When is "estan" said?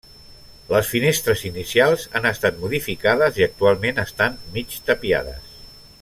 4.09-4.39